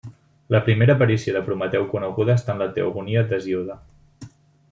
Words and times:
La 0.53 0.61
primera 0.67 0.95
aparició 0.97 1.35
de 1.35 1.43
Prometeu 1.49 1.85
coneguda 1.93 2.37
està 2.41 2.57
en 2.57 2.65
la 2.65 2.71
Teogonia 2.79 3.27
d'Hesíode. 3.33 3.79